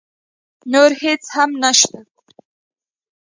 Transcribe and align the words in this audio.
نور 0.71 0.91
هېڅ 1.03 1.23
هم 1.35 1.49
نه 1.61 1.71
شته. 1.79 1.99